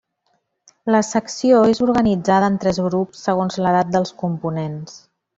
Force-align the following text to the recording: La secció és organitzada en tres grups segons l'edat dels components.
La 0.93 1.01
secció 1.09 1.59
és 1.73 1.81
organitzada 1.87 2.49
en 2.53 2.57
tres 2.63 2.79
grups 2.89 3.21
segons 3.27 3.59
l'edat 3.65 3.93
dels 3.97 4.15
components. 4.23 4.97